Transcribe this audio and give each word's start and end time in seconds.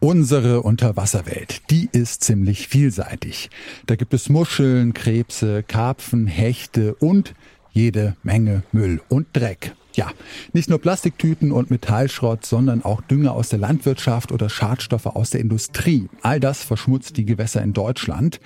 Unsere 0.00 0.62
Unterwasserwelt, 0.62 1.62
die 1.70 1.88
ist 1.90 2.22
ziemlich 2.22 2.68
vielseitig. 2.68 3.50
Da 3.86 3.96
gibt 3.96 4.14
es 4.14 4.28
Muscheln, 4.28 4.94
Krebse, 4.94 5.64
Karpfen, 5.64 6.28
Hechte 6.28 6.94
und 6.94 7.34
jede 7.72 8.14
Menge 8.22 8.62
Müll 8.70 9.00
und 9.08 9.26
Dreck. 9.32 9.74
Ja, 9.94 10.12
nicht 10.52 10.70
nur 10.70 10.80
Plastiktüten 10.80 11.50
und 11.50 11.72
Metallschrott, 11.72 12.46
sondern 12.46 12.84
auch 12.84 13.00
Dünger 13.00 13.32
aus 13.32 13.48
der 13.48 13.58
Landwirtschaft 13.58 14.30
oder 14.30 14.48
Schadstoffe 14.48 15.06
aus 15.06 15.30
der 15.30 15.40
Industrie. 15.40 16.08
All 16.22 16.38
das 16.38 16.62
verschmutzt 16.62 17.16
die 17.16 17.24
Gewässer 17.24 17.60
in 17.60 17.72
Deutschland. 17.72 18.38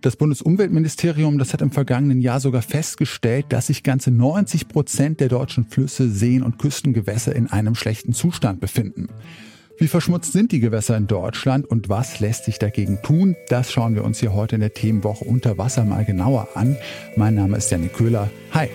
Das 0.00 0.16
Bundesumweltministerium, 0.16 1.38
das 1.38 1.52
hat 1.52 1.62
im 1.62 1.70
vergangenen 1.70 2.20
Jahr 2.20 2.40
sogar 2.40 2.62
festgestellt, 2.62 3.46
dass 3.50 3.68
sich 3.68 3.84
ganze 3.84 4.10
90 4.10 4.66
Prozent 4.66 5.20
der 5.20 5.28
deutschen 5.28 5.66
Flüsse, 5.66 6.10
Seen 6.10 6.42
und 6.42 6.58
Küstengewässer 6.58 7.36
in 7.36 7.46
einem 7.48 7.76
schlechten 7.76 8.12
Zustand 8.12 8.58
befinden. 8.58 9.06
Wie 9.78 9.88
verschmutzt 9.88 10.32
sind 10.32 10.52
die 10.52 10.60
Gewässer 10.60 10.96
in 10.96 11.06
Deutschland 11.06 11.66
und 11.66 11.90
was 11.90 12.18
lässt 12.18 12.46
sich 12.46 12.58
dagegen 12.58 13.02
tun? 13.02 13.36
Das 13.48 13.70
schauen 13.70 13.94
wir 13.94 14.04
uns 14.04 14.20
hier 14.20 14.32
heute 14.32 14.54
in 14.54 14.62
der 14.62 14.72
Themenwoche 14.72 15.24
unter 15.24 15.58
Wasser 15.58 15.84
mal 15.84 16.02
genauer 16.06 16.48
an. 16.54 16.78
Mein 17.14 17.34
Name 17.34 17.58
ist 17.58 17.70
Janik 17.70 17.92
Köhler. 17.92 18.30
Hi. 18.52 18.70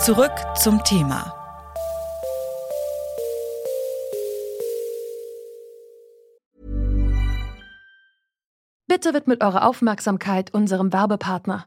Zurück 0.00 0.32
zum 0.56 0.82
Thema. 0.82 1.32
Bitte 8.88 9.14
widmet 9.14 9.42
eure 9.42 9.64
Aufmerksamkeit 9.64 10.52
unserem 10.52 10.92
Werbepartner. 10.92 11.66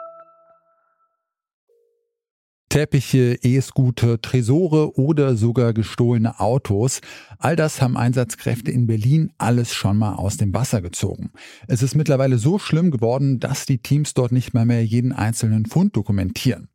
Teppiche, 2.71 3.37
E-Scooter, 3.41 4.21
Tresore 4.21 4.97
oder 4.97 5.35
sogar 5.35 5.73
gestohlene 5.73 6.39
Autos. 6.39 7.01
All 7.37 7.57
das 7.57 7.81
haben 7.81 7.97
Einsatzkräfte 7.97 8.71
in 8.71 8.87
Berlin 8.87 9.33
alles 9.37 9.73
schon 9.73 9.97
mal 9.97 10.13
aus 10.13 10.37
dem 10.37 10.53
Wasser 10.53 10.81
gezogen. 10.81 11.31
Es 11.67 11.83
ist 11.83 11.95
mittlerweile 11.95 12.37
so 12.37 12.59
schlimm 12.59 12.89
geworden, 12.89 13.41
dass 13.41 13.65
die 13.65 13.79
Teams 13.79 14.13
dort 14.13 14.31
nicht 14.31 14.53
mal 14.53 14.65
mehr 14.65 14.85
jeden 14.85 15.11
einzelnen 15.11 15.65
Fund 15.65 15.97
dokumentieren. 15.97 16.69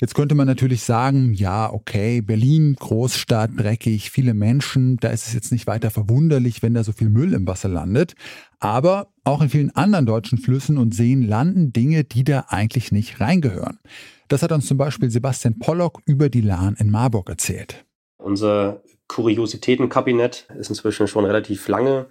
Jetzt 0.00 0.14
könnte 0.14 0.36
man 0.36 0.46
natürlich 0.46 0.84
sagen, 0.84 1.32
ja, 1.34 1.72
okay, 1.72 2.20
Berlin, 2.20 2.76
Großstadt, 2.78 3.50
dreckig, 3.56 4.12
viele 4.12 4.32
Menschen, 4.32 4.96
da 4.98 5.08
ist 5.08 5.26
es 5.26 5.34
jetzt 5.34 5.50
nicht 5.50 5.66
weiter 5.66 5.90
verwunderlich, 5.90 6.62
wenn 6.62 6.74
da 6.74 6.84
so 6.84 6.92
viel 6.92 7.08
Müll 7.08 7.34
im 7.34 7.48
Wasser 7.48 7.68
landet. 7.68 8.14
Aber 8.60 9.08
auch 9.24 9.42
in 9.42 9.48
vielen 9.48 9.74
anderen 9.74 10.06
deutschen 10.06 10.38
Flüssen 10.38 10.78
und 10.78 10.94
Seen 10.94 11.22
landen 11.22 11.72
Dinge, 11.72 12.04
die 12.04 12.22
da 12.22 12.46
eigentlich 12.48 12.92
nicht 12.92 13.20
reingehören. 13.20 13.80
Das 14.28 14.42
hat 14.42 14.52
uns 14.52 14.66
zum 14.66 14.78
Beispiel 14.78 15.10
Sebastian 15.10 15.58
Pollock 15.58 16.00
über 16.06 16.28
die 16.28 16.42
Lahn 16.42 16.76
in 16.78 16.90
Marburg 16.90 17.28
erzählt. 17.28 17.84
Unser 18.18 18.82
Kuriositätenkabinett 19.08 20.46
ist 20.58 20.68
inzwischen 20.68 21.08
schon 21.08 21.24
relativ 21.24 21.66
lange. 21.66 22.06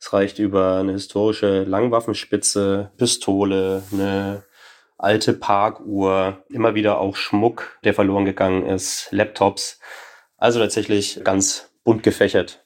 Es 0.00 0.12
reicht 0.12 0.38
über 0.38 0.78
eine 0.78 0.92
historische 0.92 1.64
Langwaffenspitze, 1.64 2.90
Pistole, 2.96 3.82
eine 3.92 4.44
alte 4.98 5.32
Parkuhr, 5.32 6.44
immer 6.50 6.74
wieder 6.74 6.98
auch 6.98 7.16
Schmuck, 7.16 7.78
der 7.84 7.94
verloren 7.94 8.24
gegangen 8.24 8.66
ist, 8.66 9.08
Laptops. 9.10 9.80
Also 10.36 10.58
tatsächlich 10.58 11.20
ganz 11.24 11.70
bunt 11.84 12.02
gefächert. 12.02 12.64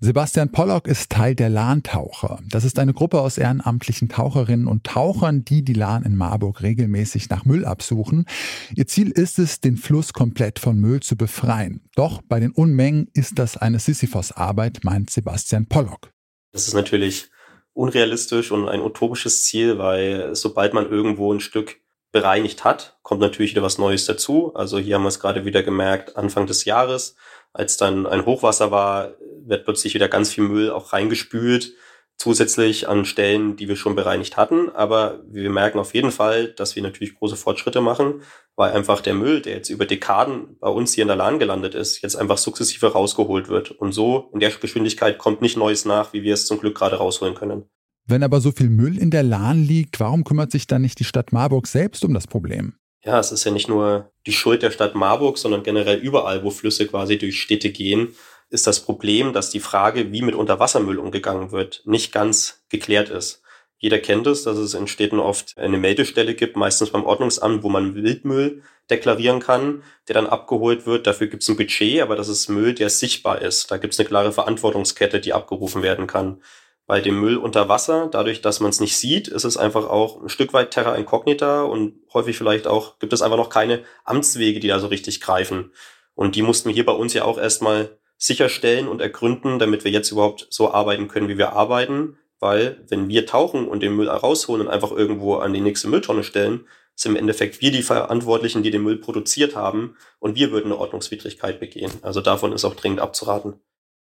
Sebastian 0.00 0.50
Pollock 0.50 0.88
ist 0.88 1.10
Teil 1.12 1.34
der 1.34 1.48
Lahntaucher. 1.48 2.40
Das 2.50 2.64
ist 2.64 2.78
eine 2.78 2.92
Gruppe 2.92 3.20
aus 3.20 3.38
ehrenamtlichen 3.38 4.08
Taucherinnen 4.08 4.66
und 4.66 4.84
Tauchern, 4.84 5.44
die 5.44 5.62
die 5.62 5.72
Lahn 5.72 6.02
in 6.02 6.16
Marburg 6.16 6.62
regelmäßig 6.62 7.30
nach 7.30 7.44
Müll 7.44 7.64
absuchen. 7.64 8.26
Ihr 8.74 8.86
Ziel 8.86 9.10
ist 9.10 9.38
es, 9.38 9.60
den 9.60 9.76
Fluss 9.76 10.12
komplett 10.12 10.58
von 10.58 10.78
Müll 10.78 11.00
zu 11.00 11.16
befreien. 11.16 11.88
Doch 11.94 12.20
bei 12.22 12.40
den 12.40 12.50
Unmengen 12.50 13.08
ist 13.14 13.38
das 13.38 13.56
eine 13.56 13.78
Sisyphos-Arbeit, 13.78 14.80
meint 14.82 15.10
Sebastian 15.10 15.66
Pollock. 15.66 16.10
Das 16.52 16.66
ist 16.68 16.74
natürlich 16.74 17.30
unrealistisch 17.74 18.50
und 18.50 18.68
ein 18.68 18.80
utopisches 18.80 19.44
Ziel, 19.44 19.78
weil 19.78 20.34
sobald 20.34 20.72
man 20.72 20.90
irgendwo 20.90 21.32
ein 21.32 21.40
Stück 21.40 21.76
bereinigt 22.12 22.64
hat, 22.64 22.96
kommt 23.02 23.20
natürlich 23.20 23.50
wieder 23.52 23.62
was 23.62 23.78
Neues 23.78 24.06
dazu. 24.06 24.54
Also 24.54 24.78
hier 24.78 24.94
haben 24.94 25.02
wir 25.02 25.08
es 25.08 25.20
gerade 25.20 25.44
wieder 25.44 25.62
gemerkt, 25.62 26.16
Anfang 26.16 26.46
des 26.46 26.64
Jahres 26.64 27.16
als 27.54 27.76
dann 27.76 28.06
ein 28.06 28.26
Hochwasser 28.26 28.70
war, 28.70 29.14
wird 29.46 29.64
plötzlich 29.64 29.94
wieder 29.94 30.08
ganz 30.08 30.32
viel 30.34 30.44
Müll 30.44 30.70
auch 30.70 30.92
reingespült, 30.92 31.72
zusätzlich 32.16 32.88
an 32.88 33.04
Stellen, 33.04 33.56
die 33.56 33.68
wir 33.68 33.76
schon 33.76 33.94
bereinigt 33.94 34.36
hatten. 34.36 34.70
Aber 34.70 35.22
wir 35.28 35.50
merken 35.50 35.78
auf 35.78 35.94
jeden 35.94 36.10
Fall, 36.10 36.48
dass 36.48 36.76
wir 36.76 36.82
natürlich 36.82 37.14
große 37.14 37.36
Fortschritte 37.36 37.80
machen, 37.80 38.22
weil 38.56 38.72
einfach 38.72 39.00
der 39.00 39.14
Müll, 39.14 39.40
der 39.40 39.54
jetzt 39.54 39.70
über 39.70 39.86
Dekaden 39.86 40.56
bei 40.60 40.68
uns 40.68 40.94
hier 40.94 41.02
in 41.02 41.08
der 41.08 41.16
Lahn 41.16 41.38
gelandet 41.38 41.74
ist, 41.74 42.02
jetzt 42.02 42.16
einfach 42.16 42.38
sukzessive 42.38 42.92
rausgeholt 42.92 43.48
wird. 43.48 43.70
Und 43.70 43.92
so 43.92 44.30
in 44.32 44.40
der 44.40 44.50
Geschwindigkeit 44.50 45.18
kommt 45.18 45.42
nicht 45.42 45.56
Neues 45.56 45.84
nach, 45.84 46.12
wie 46.12 46.22
wir 46.22 46.34
es 46.34 46.46
zum 46.46 46.60
Glück 46.60 46.76
gerade 46.76 46.96
rausholen 46.96 47.34
können. 47.34 47.64
Wenn 48.06 48.22
aber 48.22 48.40
so 48.40 48.52
viel 48.52 48.68
Müll 48.68 48.98
in 48.98 49.10
der 49.10 49.22
Lahn 49.22 49.64
liegt, 49.64 49.98
warum 49.98 50.24
kümmert 50.24 50.52
sich 50.52 50.66
dann 50.66 50.82
nicht 50.82 50.98
die 51.00 51.04
Stadt 51.04 51.32
Marburg 51.32 51.66
selbst 51.66 52.04
um 52.04 52.12
das 52.12 52.26
Problem? 52.26 52.74
ja, 53.04 53.20
es 53.20 53.32
ist 53.32 53.44
ja 53.44 53.50
nicht 53.50 53.68
nur 53.68 54.10
die 54.26 54.32
Schuld 54.32 54.62
der 54.62 54.70
Stadt 54.70 54.94
Marburg, 54.94 55.36
sondern 55.38 55.62
generell 55.62 55.98
überall, 55.98 56.42
wo 56.42 56.50
Flüsse 56.50 56.86
quasi 56.86 57.18
durch 57.18 57.40
Städte 57.40 57.70
gehen, 57.70 58.14
ist 58.54 58.66
das 58.66 58.80
Problem, 58.80 59.32
dass 59.32 59.50
die 59.50 59.60
Frage, 59.60 60.12
wie 60.12 60.22
mit 60.22 60.34
Unterwassermüll 60.34 60.98
umgegangen 60.98 61.52
wird, 61.52 61.82
nicht 61.84 62.12
ganz 62.12 62.64
geklärt 62.70 63.10
ist. 63.10 63.42
Jeder 63.78 63.98
kennt 63.98 64.26
es, 64.26 64.44
dass 64.44 64.56
es 64.56 64.72
in 64.72 64.86
Städten 64.86 65.18
oft 65.18 65.58
eine 65.58 65.76
Meldestelle 65.76 66.34
gibt, 66.34 66.56
meistens 66.56 66.90
beim 66.90 67.04
Ordnungsamt, 67.04 67.62
wo 67.62 67.68
man 67.68 67.94
Wildmüll 67.94 68.62
deklarieren 68.88 69.40
kann, 69.40 69.82
der 70.08 70.14
dann 70.14 70.26
abgeholt 70.26 70.86
wird. 70.86 71.06
Dafür 71.06 71.26
gibt 71.26 71.42
es 71.42 71.48
ein 71.50 71.56
Budget, 71.56 72.00
aber 72.00 72.16
das 72.16 72.28
ist 72.28 72.48
Müll, 72.48 72.72
der 72.72 72.88
sichtbar 72.88 73.42
ist. 73.42 73.70
Da 73.70 73.76
gibt 73.76 73.92
es 73.92 74.00
eine 74.00 74.08
klare 74.08 74.32
Verantwortungskette, 74.32 75.20
die 75.20 75.34
abgerufen 75.34 75.82
werden 75.82 76.06
kann 76.06 76.40
bei 76.86 77.00
dem 77.00 77.18
Müll 77.18 77.36
unter 77.36 77.68
Wasser, 77.68 78.08
dadurch, 78.10 78.42
dass 78.42 78.60
man 78.60 78.70
es 78.70 78.80
nicht 78.80 78.96
sieht, 78.96 79.28
ist 79.28 79.44
es 79.44 79.56
einfach 79.56 79.88
auch 79.88 80.20
ein 80.20 80.28
Stück 80.28 80.52
weit 80.52 80.70
Terra 80.70 80.96
Incognita 80.96 81.62
und 81.62 81.94
häufig 82.12 82.36
vielleicht 82.36 82.66
auch 82.66 82.98
gibt 82.98 83.12
es 83.12 83.22
einfach 83.22 83.38
noch 83.38 83.48
keine 83.48 83.84
Amtswege, 84.04 84.60
die 84.60 84.68
da 84.68 84.78
so 84.78 84.88
richtig 84.88 85.20
greifen. 85.20 85.72
Und 86.14 86.36
die 86.36 86.42
mussten 86.42 86.68
wir 86.68 86.74
hier 86.74 86.84
bei 86.84 86.92
uns 86.92 87.14
ja 87.14 87.24
auch 87.24 87.38
erstmal 87.38 87.98
sicherstellen 88.16 88.88
und 88.88 89.00
ergründen, 89.00 89.58
damit 89.58 89.84
wir 89.84 89.90
jetzt 89.90 90.10
überhaupt 90.10 90.46
so 90.50 90.72
arbeiten 90.72 91.08
können, 91.08 91.28
wie 91.28 91.38
wir 91.38 91.52
arbeiten. 91.52 92.16
Weil 92.40 92.84
wenn 92.88 93.08
wir 93.08 93.26
tauchen 93.26 93.66
und 93.66 93.82
den 93.82 93.96
Müll 93.96 94.08
rausholen 94.08 94.66
und 94.66 94.72
einfach 94.72 94.90
irgendwo 94.90 95.36
an 95.36 95.52
die 95.52 95.60
nächste 95.60 95.88
Mülltonne 95.88 96.24
stellen, 96.24 96.66
sind 96.96 97.12
im 97.12 97.16
Endeffekt 97.16 97.60
wir 97.60 97.72
die 97.72 97.82
Verantwortlichen, 97.82 98.62
die 98.62 98.70
den 98.70 98.82
Müll 98.82 98.98
produziert 98.98 99.56
haben 99.56 99.96
und 100.20 100.36
wir 100.36 100.52
würden 100.52 100.66
eine 100.66 100.78
Ordnungswidrigkeit 100.78 101.58
begehen. 101.58 101.90
Also 102.02 102.20
davon 102.20 102.52
ist 102.52 102.64
auch 102.64 102.76
dringend 102.76 103.00
abzuraten. 103.00 103.54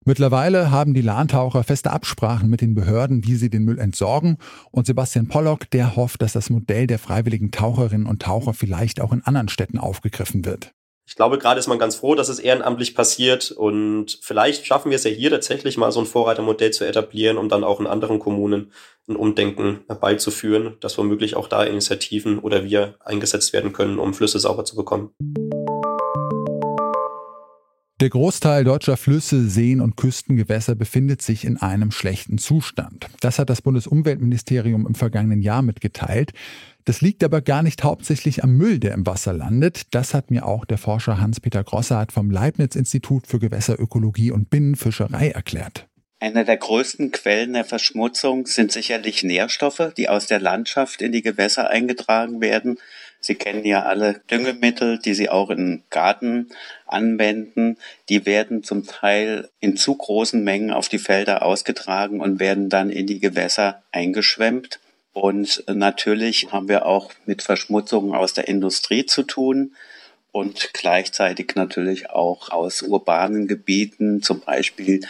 Mittlerweile 0.06 0.69
haben 0.69 0.94
die 0.94 1.01
Lahntaucher 1.01 1.63
feste 1.63 1.91
Absprachen 1.91 2.50
mit 2.50 2.59
den 2.59 2.75
Behörden, 2.75 3.24
wie 3.24 3.35
sie 3.35 3.50
den 3.50 3.63
Müll 3.63 3.80
entsorgen. 3.80 4.38
Und 4.69 4.85
Sebastian 4.85 5.30
Pollock, 5.30 5.69
der 5.69 5.95
hofft, 5.95 6.22
dass 6.22 6.34
das 6.34 6.50
Modell 6.50 6.88
der 6.88 7.00
freiwilligen 7.00 7.51
Taucherinnen 7.51 8.07
und 8.07 8.22
Taucher 8.22 8.53
vielleicht 8.53 9.00
auch 9.00 9.13
in 9.13 9.24
anderen 9.24 9.47
Städten 9.47 9.80
aufgegriffen 9.80 10.44
wird. 10.44 10.74
Ich 11.06 11.16
glaube, 11.16 11.38
gerade 11.38 11.59
ist 11.59 11.68
man 11.68 11.80
ganz 11.80 11.96
froh, 11.96 12.16
dass 12.16 12.30
es 12.30 12.40
ehrenamtlich 12.40 12.95
passiert 12.95 13.51
und 13.51 14.19
vielleicht 14.22 14.66
schaffen 14.66 14.89
wir 14.89 14.95
es 14.95 15.04
ja 15.04 15.12
hier 15.12 15.30
tatsächlich 15.30 15.78
mal 15.78 15.92
so 15.92 16.00
ein 16.00 16.06
Vorreitermodell 16.06 16.72
zu 16.72 16.86
etablieren, 16.86 17.38
um 17.38 17.50
dann 17.50 17.66
auch 17.66 17.81
in 17.81 17.88
anderen 17.88 18.19
Kommunen 18.19 18.72
ein 19.10 19.18
Umdenken 19.18 19.81
herbeizuführen, 19.88 20.78
dass 20.80 20.98
womöglich 20.98 21.36
auch 21.36 21.50
da 21.50 21.63
Initiativen 21.63 22.39
oder 22.39 22.63
wir 22.63 22.95
eingesetzt 23.01 23.51
werden 23.51 23.74
können, 23.74 24.00
um 24.00 24.13
Flüsse 24.13 24.39
sauber 24.39 24.63
zu 24.63 24.78
bekommen. 24.78 25.13
Der 28.04 28.10
Großteil 28.10 28.66
deutscher 28.66 28.98
Flüsse, 28.98 29.48
Seen 29.48 29.80
und 29.80 29.96
Küstengewässer 29.96 30.76
befindet 30.76 31.22
sich 31.22 31.46
in 31.46 31.56
einem 31.56 31.90
schlechten 31.92 32.38
Zustand. 32.38 33.08
Das 33.22 33.40
hat 33.40 33.50
das 33.50 33.62
Bundesumweltministerium 33.62 34.86
im 34.86 34.94
vergangenen 34.94 35.42
Jahr 35.42 35.62
mitgeteilt. 35.62 36.34
Das 36.84 37.00
liegt 37.00 37.24
aber 37.24 37.40
gar 37.40 37.64
nicht 37.64 37.86
hauptsächlich 37.86 38.44
am 38.44 38.58
Müll, 38.58 38.80
der 38.80 38.94
im 38.94 39.06
Wasser 39.06 39.32
landet. 39.32 39.84
Das 39.92 40.14
hat 40.14 40.32
mir 40.32 40.46
auch 40.46 40.66
der 40.66 40.80
Forscher 40.80 41.22
Hans-Peter 41.22 41.64
Grossart 41.64 42.12
vom 42.12 42.30
Leibniz-Institut 42.30 43.26
für 43.26 43.40
Gewässerökologie 43.40 44.32
und 44.32 44.50
Binnenfischerei 44.50 45.30
erklärt. 45.30 45.88
Eine 46.20 46.44
der 46.44 46.58
größten 46.58 47.12
Quellen 47.12 47.54
der 47.54 47.64
Verschmutzung 47.64 48.48
sind 48.48 48.74
sicherlich 48.74 49.24
Nährstoffe, 49.24 49.94
die 49.96 50.10
aus 50.10 50.28
der 50.28 50.42
Landschaft 50.42 51.02
in 51.02 51.14
die 51.14 51.22
Gewässer 51.22 51.70
eingetragen 51.70 52.42
werden. 52.42 52.80
Sie 53.25 53.36
kennen 53.36 53.66
ja 53.66 53.84
alle 53.84 54.22
Düngemittel, 54.30 55.00
die 55.00 55.14
Sie 55.14 55.30
auch 55.30 55.50
im 55.50 55.84
Garten 55.90 56.50
anwenden. 56.86 57.78
Die 58.10 58.25
werden 58.25 58.64
zum 58.64 58.86
Teil 58.86 59.50
in 59.62 59.78
zu 59.78 59.96
großen 59.96 60.44
Mengen 60.44 60.72
auf 60.72 60.90
die 60.90 61.00
Felder 61.00 61.44
ausgetragen 61.44 62.20
und 62.20 62.40
werden 62.40 62.70
dann 62.70 62.90
in 62.90 63.08
die 63.08 63.20
Gewässer 63.20 63.81
eingeschwemmt. 63.92 64.80
Und 65.14 65.64
natürlich 65.68 66.52
haben 66.52 66.68
wir 66.68 66.86
auch 66.86 67.12
mit 67.25 67.44
Verschmutzungen 67.44 68.14
aus 68.14 68.34
der 68.34 68.48
Industrie 68.50 69.06
zu 69.06 69.24
tun 69.24 69.74
und 70.34 70.72
gleichzeitig 70.74 71.56
natürlich 71.56 72.10
auch 72.10 72.50
aus 72.50 72.81
urbanen 72.81 73.48
Gebieten, 73.48 74.22
zum 74.22 74.42
Beispiel 74.42 75.02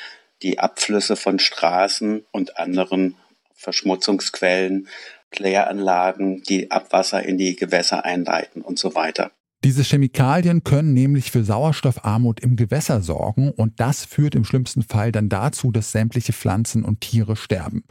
die 0.44 0.60
Abflüsse 0.60 1.16
von 1.16 1.40
Straßen 1.40 2.26
und 2.32 2.58
anderen 2.58 3.16
Verschmutzungsquellen, 3.56 4.90
Kläranlagen, 5.34 6.42
die 6.44 6.72
Abwasser 6.72 7.24
in 7.24 7.38
die 7.38 7.58
Gewässer 7.58 8.06
einleiten 8.06 8.62
und 8.62 8.80
so 8.80 8.96
weiter. 8.96 9.32
Diese 9.64 9.84
Chemikalien 9.84 10.64
können 10.64 10.94
nämlich 10.94 11.32
für 11.32 11.46
Sauerstoffarmut 11.46 12.42
im 12.42 12.58
Gewässer 12.58 13.02
sorgen 13.02 13.52
und 13.52 13.80
das 13.80 14.04
führt 14.04 14.36
im 14.36 14.44
schlimmsten 14.44 14.84
Fall 14.84 15.12
dann 15.12 15.30
dazu, 15.30 15.72
dass 15.72 15.94
sämtliche 15.94 16.34
Pflanzen 16.34 16.84
und 16.84 17.00
Tiere 17.00 17.38
sterben. 17.38 17.86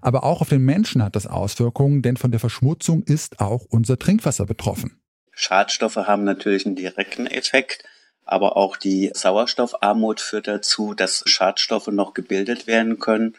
Aber 0.00 0.22
auch 0.22 0.40
auf 0.40 0.48
den 0.48 0.62
Menschen 0.62 1.02
hat 1.02 1.16
das 1.16 1.26
Auswirkungen, 1.26 2.02
denn 2.02 2.16
von 2.16 2.30
der 2.30 2.38
Verschmutzung 2.38 3.02
ist 3.02 3.40
auch 3.40 3.64
unser 3.68 3.98
Trinkwasser 3.98 4.46
betroffen. 4.46 5.00
Schadstoffe 5.32 5.96
haben 5.96 6.22
natürlich 6.22 6.64
einen 6.64 6.76
direkten 6.76 7.26
Effekt, 7.26 7.82
aber 8.24 8.56
auch 8.56 8.76
die 8.76 9.10
Sauerstoffarmut 9.12 10.20
führt 10.20 10.46
dazu, 10.46 10.94
dass 10.94 11.24
Schadstoffe 11.26 11.88
noch 11.88 12.14
gebildet 12.14 12.68
werden 12.68 13.00
können, 13.00 13.34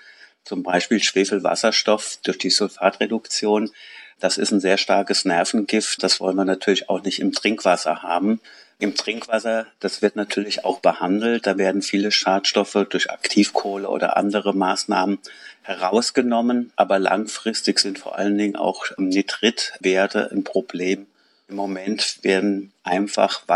zum 0.48 0.64
Beispiel 0.64 1.04
Schwefelwasserstoff 1.04 2.20
durch 2.24 2.38
die 2.38 2.50
Sulfatreduktion. 2.50 3.70
Das 4.20 4.38
ist 4.38 4.52
ein 4.52 4.62
sehr 4.62 4.78
starkes 4.78 5.26
Nervengift. 5.26 6.02
Das 6.02 6.20
wollen 6.20 6.38
wir 6.38 6.46
natürlich 6.46 6.90
auch 6.90 7.04
nicht 7.04 7.20
im 7.20 7.34
Trinkwasser 7.34 8.02
haben. 8.02 8.40
Im 8.80 8.96
Trinkwasser, 8.96 9.68
das 9.80 10.02
wird 10.02 10.16
natürlich 10.16 10.64
auch 10.64 10.80
behandelt. 10.80 11.46
Da 11.48 11.58
werden 11.58 11.82
viele 11.82 12.12
Schadstoffe 12.12 12.86
durch 12.90 13.12
Aktivkohle 13.12 13.90
oder 13.90 14.18
andere 14.18 14.54
Maßnahmen 14.56 15.20
herausgenommen. 15.64 16.72
Aber 16.76 16.98
langfristig 16.98 17.80
sind 17.80 18.00
vor 18.00 18.18
allen 18.18 18.38
Dingen 18.38 18.56
auch 18.56 18.86
Nitritwerte 18.98 20.32
ein 20.32 20.44
Problem. 20.44 21.08
Im 21.50 21.56
Moment 21.56 22.20
werden 22.24 22.72
einfach 22.84 23.48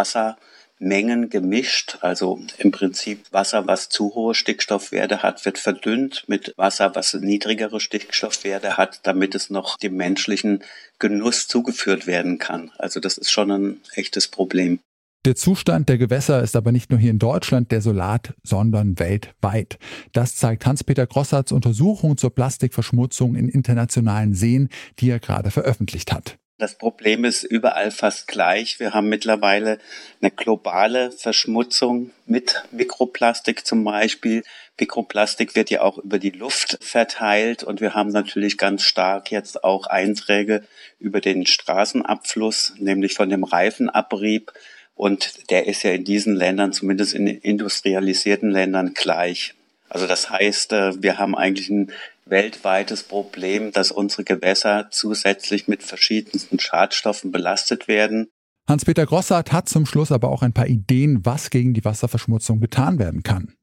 Wassermengen 0.81 1.29
gemischt. 1.29 1.99
Also 2.01 2.39
im 2.57 2.71
Prinzip 2.71 3.31
Wasser, 3.31 3.67
was 3.67 3.89
zu 3.89 4.13
hohe 4.15 4.35
Stickstoffwerte 4.35 5.23
hat, 5.23 5.45
wird 5.45 5.57
verdünnt 5.57 6.23
mit 6.27 6.53
Wasser, 6.57 6.95
was 6.95 7.13
niedrigere 7.13 7.79
Stickstoffwerte 7.79 8.77
hat, 8.77 8.99
damit 9.03 9.35
es 9.35 9.49
noch 9.49 9.77
dem 9.77 9.95
menschlichen 9.95 10.63
Genuss 10.99 11.47
zugeführt 11.47 12.07
werden 12.07 12.39
kann. 12.39 12.71
Also 12.77 12.99
das 12.99 13.17
ist 13.17 13.31
schon 13.31 13.51
ein 13.51 13.81
echtes 13.93 14.27
Problem. 14.27 14.79
Der 15.23 15.35
Zustand 15.35 15.87
der 15.87 15.99
Gewässer 15.99 16.41
ist 16.41 16.55
aber 16.55 16.71
nicht 16.71 16.89
nur 16.89 16.99
hier 16.99 17.11
in 17.11 17.19
Deutschland 17.19 17.71
desolat, 17.71 18.33
sondern 18.43 18.97
weltweit. 18.97 19.77
Das 20.13 20.35
zeigt 20.35 20.65
Hans-Peter 20.65 21.05
Grossarts 21.05 21.51
Untersuchung 21.51 22.17
zur 22.17 22.33
Plastikverschmutzung 22.33 23.35
in 23.35 23.47
internationalen 23.47 24.33
Seen, 24.33 24.69
die 24.97 25.11
er 25.11 25.19
gerade 25.19 25.51
veröffentlicht 25.51 26.11
hat. 26.11 26.40
Das 26.61 26.75
Problem 26.75 27.25
ist 27.25 27.43
überall 27.43 27.89
fast 27.89 28.27
gleich. 28.27 28.79
Wir 28.79 28.93
haben 28.93 29.09
mittlerweile 29.09 29.79
eine 30.21 30.29
globale 30.29 31.11
Verschmutzung 31.11 32.11
mit 32.27 32.63
Mikroplastik 32.69 33.65
zum 33.65 33.83
Beispiel. 33.83 34.43
Mikroplastik 34.79 35.55
wird 35.55 35.71
ja 35.71 35.81
auch 35.81 35.97
über 35.97 36.19
die 36.19 36.29
Luft 36.29 36.77
verteilt 36.79 37.63
und 37.63 37.81
wir 37.81 37.95
haben 37.95 38.11
natürlich 38.11 38.59
ganz 38.59 38.83
stark 38.83 39.31
jetzt 39.31 39.63
auch 39.63 39.87
Einträge 39.87 40.63
über 40.99 41.19
den 41.19 41.47
Straßenabfluss, 41.47 42.75
nämlich 42.77 43.15
von 43.15 43.29
dem 43.29 43.43
Reifenabrieb. 43.43 44.51
Und 44.93 45.49
der 45.49 45.65
ist 45.65 45.81
ja 45.81 45.89
in 45.89 46.03
diesen 46.03 46.35
Ländern, 46.35 46.73
zumindest 46.73 47.15
in 47.15 47.25
industrialisierten 47.25 48.51
Ländern, 48.51 48.93
gleich. 48.93 49.55
Also 49.89 50.05
das 50.05 50.29
heißt, 50.29 50.73
äh, 50.73 51.01
wir 51.01 51.17
haben 51.17 51.35
eigentlich 51.35 51.69
ein 51.69 51.91
weltweites 52.25 53.03
Problem, 53.03 53.71
dass 53.71 53.91
unsere 53.91 54.23
Gewässer 54.23 54.87
zusätzlich 54.91 55.67
mit 55.67 55.83
verschiedensten 55.83 56.59
Schadstoffen 56.59 57.31
belastet 57.31 57.87
werden. 57.87 58.29
Hans-Peter 58.67 59.05
Grossart 59.05 59.51
hat 59.51 59.67
zum 59.67 59.85
Schluss 59.85 60.11
aber 60.11 60.29
auch 60.29 60.43
ein 60.43 60.53
paar 60.53 60.67
Ideen, 60.67 61.25
was 61.25 61.49
gegen 61.49 61.73
die 61.73 61.83
Wasserverschmutzung 61.83 62.59
getan 62.59 62.99
werden 62.99 63.23
kann. 63.23 63.55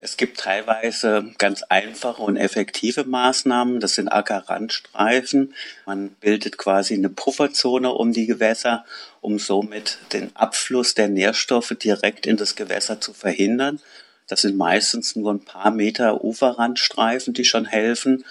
Es 0.00 0.16
gibt 0.16 0.38
teilweise 0.38 1.32
ganz 1.38 1.62
einfache 1.62 2.22
und 2.22 2.36
effektive 2.36 3.04
Maßnahmen. 3.04 3.80
Das 3.80 3.94
sind 3.94 4.08
Ackerrandstreifen. 4.08 5.54
Man 5.86 6.10
bildet 6.10 6.58
quasi 6.58 6.94
eine 6.94 7.08
Pufferzone 7.08 7.90
um 7.90 8.12
die 8.12 8.26
Gewässer, 8.26 8.84
um 9.20 9.38
somit 9.38 9.98
den 10.12 10.34
Abfluss 10.36 10.94
der 10.94 11.08
Nährstoffe 11.08 11.74
direkt 11.82 12.26
in 12.26 12.36
das 12.36 12.56
Gewässer 12.56 13.00
zu 13.00 13.14
verhindern. 13.14 13.80
Das 14.28 14.42
sind 14.42 14.56
meistens 14.56 15.16
nur 15.16 15.32
ein 15.32 15.44
paar 15.44 15.70
Meter 15.70 16.24
Uferrandstreifen, 16.24 17.34
die 17.34 17.44
schon 17.44 17.64
helfen. 17.64 18.24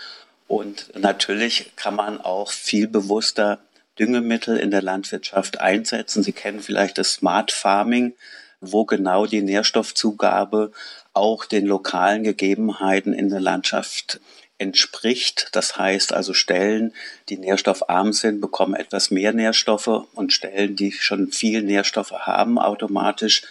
Und 0.47 0.92
natürlich 0.97 1.71
kann 1.75 1.95
man 1.95 2.19
auch 2.21 2.51
viel 2.51 2.88
bewusster 2.88 3.59
Düngemittel 3.97 4.57
in 4.57 4.71
der 4.71 4.81
Landwirtschaft 4.81 5.59
einsetzen. 5.59 6.21
Sie 6.21 6.33
kennen 6.33 6.59
vielleicht 6.59 6.97
das 6.97 7.13
Smart 7.13 7.51
Farming, 7.51 8.13
wo 8.59 8.86
genau 8.86 9.25
die 9.25 9.42
Nährstoffzugabe 9.42 10.71
auch 11.13 11.45
den 11.45 11.65
lokalen 11.65 12.24
Gegebenheiten 12.24 13.13
in 13.13 13.30
der 13.30 13.39
Landschaft 13.39 14.19
entspricht. 14.57 15.50
Das 15.53 15.77
heißt 15.77 16.13
also 16.13 16.33
Stellen, 16.33 16.94
die 17.30 17.38
nährstoffarm 17.38 18.13
sind, 18.13 18.41
bekommen 18.41 18.75
etwas 18.75 19.12
mehr 19.12 19.33
Nährstoffe 19.33 20.06
und 20.13 20.33
Stellen, 20.33 20.75
die 20.75 20.91
schon 20.91 21.31
viel 21.31 21.62
Nährstoffe 21.62 22.12
haben, 22.12 22.59
automatisch 22.59 23.44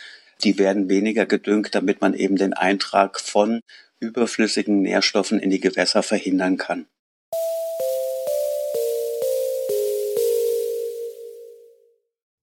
die 0.44 0.58
werden 0.58 0.88
weniger 0.88 1.26
gedüngt, 1.26 1.74
damit 1.74 2.00
man 2.00 2.14
eben 2.14 2.36
den 2.36 2.52
Eintrag 2.52 3.18
von 3.18 3.60
überflüssigen 3.98 4.82
Nährstoffen 4.82 5.38
in 5.38 5.50
die 5.50 5.60
Gewässer 5.60 6.02
verhindern 6.02 6.56
kann. 6.58 6.86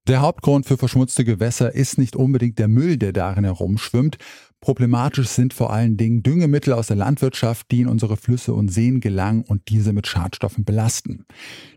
Der 0.08 0.22
Hauptgrund 0.22 0.66
für 0.66 0.78
verschmutzte 0.78 1.24
Gewässer 1.24 1.74
ist 1.74 1.98
nicht 1.98 2.16
unbedingt 2.16 2.58
der 2.60 2.68
Müll, 2.68 2.98
der 2.98 3.14
darin 3.14 3.46
herumschwimmt. 3.46 4.18
Problematisch 4.64 5.28
sind 5.28 5.56
vor 5.56 5.74
allen 5.74 5.98
Dingen 5.98 6.22
Düngemittel 6.22 6.74
aus 6.74 6.86
der 6.86 6.96
Landwirtschaft, 6.96 7.72
die 7.72 7.82
in 7.82 7.88
unsere 7.88 8.16
Flüsse 8.16 8.54
und 8.54 8.70
Seen 8.70 9.00
gelangen 9.00 9.42
und 9.42 9.70
diese 9.70 9.92
mit 9.92 10.06
Schadstoffen 10.06 10.66
belasten. 10.66 11.26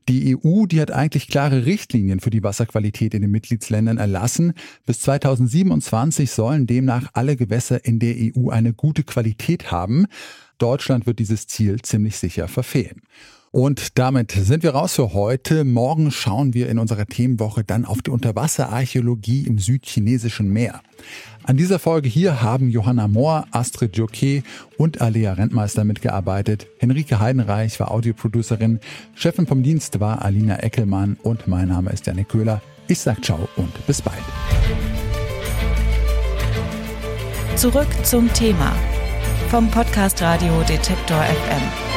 Die 0.07 0.37
EU, 0.37 0.67
die 0.67 0.83
hat 0.83 0.91
eigentlich 0.91 1.29
klare 1.29 1.65
Richtlinien 1.65 2.21
für 2.21 2.29
die 2.29 2.43
Wasserqualität 2.43 3.15
in 3.15 3.23
den 3.23 3.31
Mitgliedsländern 3.31 3.97
erlassen. 3.97 4.53
Bis 4.85 5.01
2027 5.01 6.31
sollen 6.31 6.67
demnach 6.67 7.09
alle 7.15 7.37
Gewässer 7.37 7.83
in 7.87 8.01
der 8.01 8.17
EU 8.19 8.51
eine 8.51 8.75
gute 8.75 9.03
Qualität 9.03 9.71
haben. 9.71 10.05
Deutschland 10.59 11.07
wird 11.07 11.21
dieses 11.21 11.47
Ziel 11.47 11.81
ziemlich 11.81 12.19
sicher 12.19 12.49
verfehlen. 12.49 13.01
Und 13.55 14.01
damit 14.01 14.33
sind 14.33 14.65
wir 14.65 14.73
raus 14.73 14.97
für 14.97 15.15
heute. 15.15 15.63
Morgen 15.63 16.11
schauen 16.11 16.55
wir 16.55 16.69
in 16.69 16.81
unserer 16.81 17.07
Themenwoche 17.07 17.63
dann 17.63 17.85
auf 17.85 18.03
die 18.03 18.11
Unterwasserarchäologie 18.11 19.47
im 19.47 19.61
südchinesischen 19.61 20.49
Meer. 20.49 20.81
An 21.45 21.57
dieser 21.57 21.79
Folge 21.79 22.09
hier 22.09 22.43
haben 22.43 22.69
Johanna 22.69 23.07
Mohr, 23.07 23.47
Astrid 23.53 23.97
Joquet 23.97 24.43
und 24.77 25.01
Alea 25.01 25.35
Rentmeister 25.35 25.85
mitgearbeitet. 25.85 26.67
Henrike 26.79 27.21
Heidenreich 27.21 27.79
war 27.79 27.93
Audioproducerin. 27.93 28.81
Chefin 29.15 29.47
vom 29.47 29.63
Dienst 29.63 30.01
war 30.01 30.23
Alina 30.25 30.57
Eckelmann 30.57 31.17
und 31.23 31.47
mein 31.47 31.69
Name 31.69 31.91
ist 31.91 32.09
Janik 32.09 32.31
Köhler. 32.31 32.61
Ich 32.89 32.99
sag 32.99 33.25
ciao 33.25 33.49
und 33.55 33.87
bis 33.87 34.03
bald. 34.03 34.19
Zurück 37.55 37.87
zum 38.03 38.33
Thema 38.33 38.75
vom 39.49 39.71
Podcast 39.71 40.21
Radio 40.21 40.61
Detektor 40.63 41.23
FM. 41.23 41.94